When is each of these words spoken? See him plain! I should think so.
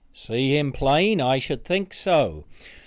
See 0.15 0.57
him 0.57 0.71
plain! 0.73 1.21
I 1.21 1.37
should 1.37 1.63
think 1.63 1.93
so. 1.93 2.45